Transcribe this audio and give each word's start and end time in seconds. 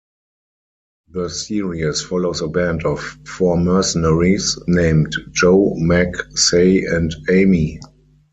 The 1.11 1.29
series 1.29 2.01
follows 2.01 2.41
a 2.41 2.47
band 2.47 2.85
of 2.85 3.01
four 3.27 3.55
mercenaries, 3.55 4.57
named 4.67 5.15
Jo, 5.29 5.75
Meg, 5.75 6.15
Sei, 6.35 6.85
and 6.85 7.13
Amy. 7.29 7.79